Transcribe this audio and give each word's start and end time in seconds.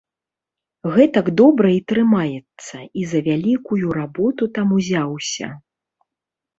Гэтак 0.95 1.29
добра 1.41 1.67
і 1.77 1.83
трымаецца 1.91 2.77
і 3.03 3.07
за 3.13 3.19
вялікую 3.31 3.85
работу 4.01 4.43
там 4.61 4.67
узяўся. 4.81 5.47